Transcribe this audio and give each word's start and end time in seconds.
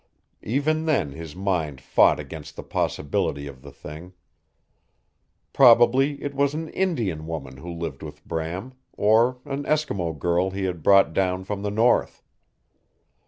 Even 0.41 0.85
then 0.87 1.11
his 1.11 1.35
mind 1.35 1.79
fought 1.79 2.19
against 2.19 2.55
the 2.55 2.63
possibility 2.63 3.45
of 3.45 3.61
the 3.61 3.69
thing. 3.71 4.13
Probably 5.53 6.19
it 6.23 6.33
was 6.33 6.55
an 6.55 6.69
Indian 6.69 7.27
woman 7.27 7.57
who 7.57 7.71
lived 7.71 8.01
with 8.01 8.25
Bram, 8.25 8.73
or 8.93 9.37
an 9.45 9.63
Eskimo 9.65 10.17
girl 10.17 10.49
he 10.49 10.63
had 10.63 10.81
brought 10.81 11.13
down 11.13 11.43
from 11.43 11.61
the 11.61 11.69
north. 11.69 12.23